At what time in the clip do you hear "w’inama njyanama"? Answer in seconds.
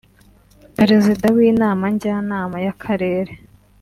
1.35-2.57